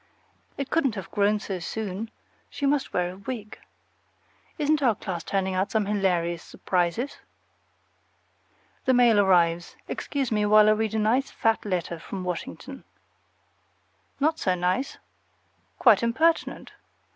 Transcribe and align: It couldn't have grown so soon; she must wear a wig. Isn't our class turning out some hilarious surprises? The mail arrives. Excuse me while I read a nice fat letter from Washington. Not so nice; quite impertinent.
It 0.57 0.71
couldn't 0.71 0.95
have 0.95 1.11
grown 1.11 1.39
so 1.39 1.59
soon; 1.59 2.09
she 2.49 2.65
must 2.65 2.91
wear 2.91 3.11
a 3.11 3.17
wig. 3.17 3.59
Isn't 4.57 4.81
our 4.81 4.95
class 4.95 5.23
turning 5.23 5.53
out 5.53 5.69
some 5.69 5.85
hilarious 5.85 6.41
surprises? 6.41 7.19
The 8.85 8.95
mail 8.95 9.19
arrives. 9.19 9.75
Excuse 9.87 10.31
me 10.31 10.43
while 10.47 10.69
I 10.69 10.71
read 10.71 10.95
a 10.95 10.97
nice 10.97 11.29
fat 11.29 11.65
letter 11.65 11.99
from 11.99 12.23
Washington. 12.23 12.83
Not 14.19 14.39
so 14.39 14.55
nice; 14.55 14.97
quite 15.77 16.01
impertinent. 16.01 16.71